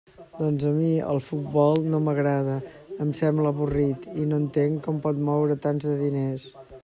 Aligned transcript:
Doncs, 0.35 0.63
a 0.69 0.69
mi, 0.77 0.87
el 1.09 1.19
futbol 1.25 1.83
no 1.95 1.99
m'agrada; 2.05 2.55
em 3.05 3.13
sembla 3.21 3.51
avorrit, 3.55 4.09
i 4.23 4.27
no 4.33 4.41
entenc 4.45 4.83
com 4.87 5.03
pot 5.07 5.23
moure 5.31 5.59
tants 5.67 5.89
de 5.93 5.97
diners. 6.01 6.51